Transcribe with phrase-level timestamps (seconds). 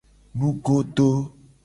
[0.37, 1.09] Nugodo.